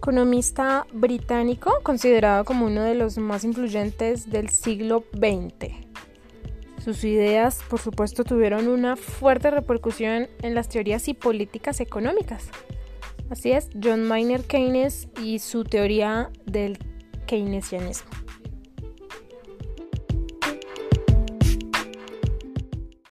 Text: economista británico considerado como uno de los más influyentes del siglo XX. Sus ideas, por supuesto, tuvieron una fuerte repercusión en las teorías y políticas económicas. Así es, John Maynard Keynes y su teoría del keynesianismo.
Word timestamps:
economista 0.00 0.86
británico 0.94 1.80
considerado 1.82 2.46
como 2.46 2.64
uno 2.64 2.82
de 2.84 2.94
los 2.94 3.18
más 3.18 3.44
influyentes 3.44 4.30
del 4.30 4.48
siglo 4.48 5.04
XX. 5.12 5.74
Sus 6.82 7.04
ideas, 7.04 7.60
por 7.68 7.80
supuesto, 7.80 8.24
tuvieron 8.24 8.66
una 8.68 8.96
fuerte 8.96 9.50
repercusión 9.50 10.28
en 10.40 10.54
las 10.54 10.70
teorías 10.70 11.06
y 11.08 11.12
políticas 11.12 11.80
económicas. 11.80 12.48
Así 13.28 13.52
es, 13.52 13.68
John 13.80 14.02
Maynard 14.04 14.44
Keynes 14.44 15.08
y 15.22 15.38
su 15.38 15.64
teoría 15.64 16.30
del 16.46 16.78
keynesianismo. 17.26 18.10